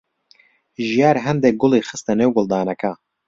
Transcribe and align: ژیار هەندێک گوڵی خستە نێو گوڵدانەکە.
ژیار 0.87 1.17
هەندێک 1.25 1.55
گوڵی 1.61 1.85
خستە 1.89 2.13
نێو 2.19 2.35
گوڵدانەکە. 2.35 2.91